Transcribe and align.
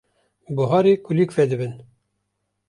Buharî 0.55 0.93
kulîlk 1.05 1.31
vedibin. 1.37 1.73